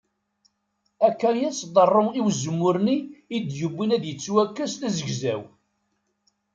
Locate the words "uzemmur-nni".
2.27-2.97